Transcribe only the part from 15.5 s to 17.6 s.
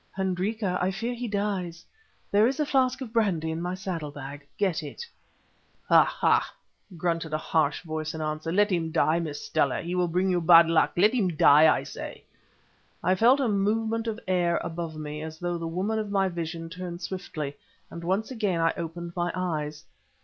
the woman of my vision turned swiftly,